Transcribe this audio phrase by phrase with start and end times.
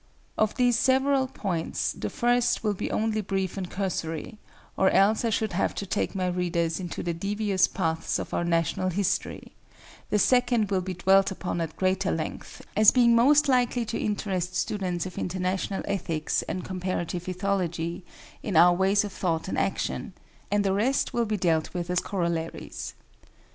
[0.35, 4.39] Of these several points, the first will be only brief and cursory,
[4.75, 8.43] or else I should have to take my readers into the devious paths of our
[8.43, 9.51] national history;
[10.09, 14.55] the second will be dwelt upon at greater length, as being most likely to interest
[14.55, 18.01] students of International Ethics and Comparative Ethology
[18.41, 20.13] in our ways of thought and action;
[20.49, 22.95] and the rest will be dealt with as corollaries.